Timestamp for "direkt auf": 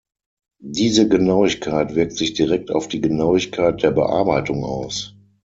2.33-2.87